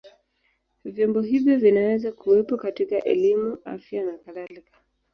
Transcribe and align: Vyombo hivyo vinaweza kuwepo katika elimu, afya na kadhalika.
Vyombo 0.85 1.21
hivyo 1.21 1.57
vinaweza 1.57 2.11
kuwepo 2.11 2.57
katika 2.57 3.03
elimu, 3.03 3.57
afya 3.65 4.03
na 4.03 4.17
kadhalika. 4.17 4.71